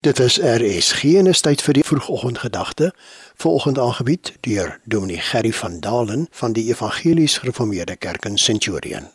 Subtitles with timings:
[0.00, 2.92] Dit is RSG en is tyd vir die vroegoggendgedagte.
[3.42, 9.08] Vanoggend aangebied deur Dominee Gerry van Dalen van die Evangelies Gereformeerde Kerk in Centurion.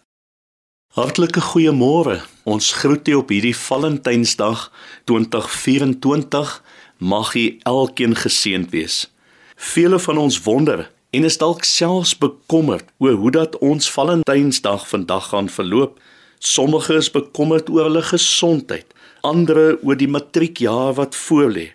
[0.92, 2.20] Hartlike goeiemôre.
[2.44, 4.72] Ons groet u op hierdie Valentynsdag
[5.04, 6.52] 2024.
[6.98, 9.14] Mag u elkeen geseënd wees.
[9.56, 15.32] Vele van ons wonder en is dalk selfs bekommerd oor hoe dat ons Valentynsdag vandag
[15.32, 15.96] gaan verloop.
[16.40, 18.92] Sommige is bekommerd oor hulle gesondheid
[19.24, 21.72] ander oor die matriekjaar wat voorlê.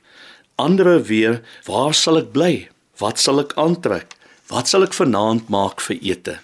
[0.60, 2.68] Ander weer, waar sal ek bly?
[3.00, 4.14] Wat sal ek aantrek?
[4.50, 6.34] Wat sal ek vanaand maak vir ete?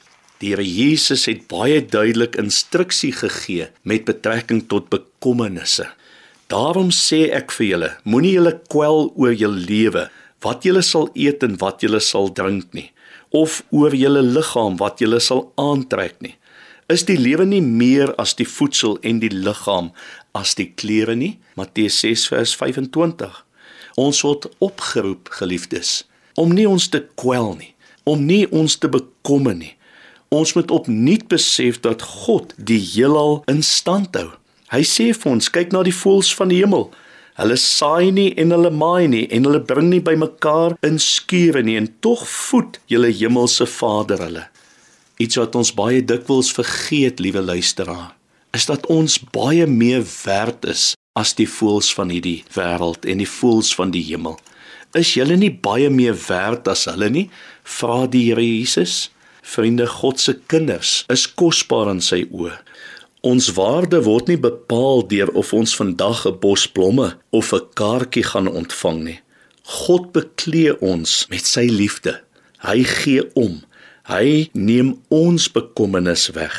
[0.40, 5.86] Die Here Jesus het baie duidelik instruksie gegee met betrekking tot bekommernisse.
[6.52, 10.08] Daarom sê ek vir julle, moenie julle kwel oor julle lewe,
[10.44, 12.90] wat julle sal eet en wat julle sal drink nie,
[13.32, 16.36] of oor julle liggaam wat julle sal aantrek nie.
[16.92, 19.86] Is die lewe nie meer as die voedsel en die liggaam
[20.36, 21.38] as die klere nie?
[21.56, 23.38] Matteus 6 vers 25.
[23.96, 26.02] Ons word opgeroep, geliefdes,
[26.36, 27.70] om nie ons te kwel nie,
[28.04, 29.72] om nie ons te bekommer nie.
[30.28, 34.34] Ons moet opnuut besef dat God die heelal in stand hou.
[34.74, 36.90] Hy sê vir ons, kyk na die voëls van die hemel.
[37.38, 41.78] Hulle saai nie en hulle maai nie en hulle bring nie bymekaar in skure nie
[41.80, 44.44] en tog voed julle hemelse Vader hulle.
[45.22, 48.16] Iets wat ons baie dikwels vergeet, liewe luisteraar,
[48.54, 53.30] is dat ons baie meer werd is as die voëls van hierdie wêreld en die
[53.30, 54.34] voëls van die hemel.
[54.98, 57.28] Is julle nie baie meer werd as hulle nie?
[57.62, 59.10] Vra die Here Jesus.
[59.42, 62.54] Vriende, God se kinders is kosbaar in sy oë.
[63.24, 68.24] Ons waarde word nie bepaal deur of ons vandag 'n bos blomme of 'n kaartjie
[68.24, 69.20] gaan ontvang nie.
[69.62, 72.20] God beklee ons met sy liefde.
[72.60, 73.62] Hy gee om.
[74.04, 76.52] Hy neem ons bekommernis weg,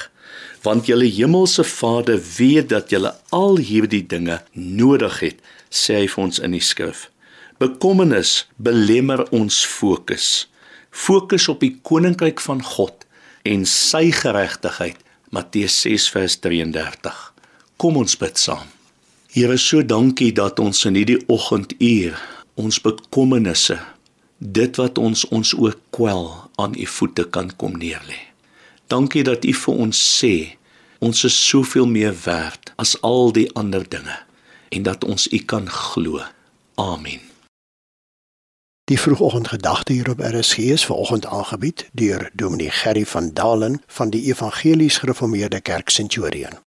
[0.66, 6.24] want julle hemelse Vader weet dat julle al hierdie dinge nodig het, sê hy vir
[6.24, 7.12] ons in die skrif.
[7.62, 10.48] Bekommernis belemmer ons fokus.
[10.90, 13.06] Fokus op die koninkryk van God
[13.46, 14.98] en sy geregtigheid.
[15.30, 17.22] Matteus 6 vers 33.
[17.78, 18.68] Kom ons bid saam.
[19.36, 22.16] Here, so dankie dat ons in hierdie oggenduur
[22.56, 23.78] ons bekommernisse
[24.38, 28.20] dit wat ons ons ook kwel aan u voete kan kom neerlê.
[28.88, 30.58] Dankie dat u vir ons sê
[31.00, 34.18] ons is soveel meer werd as al die ander dinge
[34.70, 36.22] en dat ons u kan glo.
[36.76, 37.20] Amen.
[38.86, 44.24] Die vroegoggendgedagte hier op RSG is vanoggend aangebied deur Dominee Gerry van Dalen van die
[44.24, 46.65] Evangelies Gereformeerde Kerk Centurion.